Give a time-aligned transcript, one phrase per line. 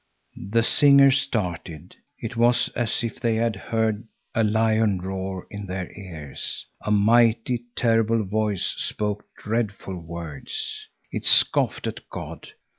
[0.49, 1.95] The singers started.
[2.17, 6.65] It was as if they had heard a lion roar in their ears.
[6.81, 10.87] A mighty, terrible voice spoke dreadful words.
[11.11, 12.49] It scoffed at God.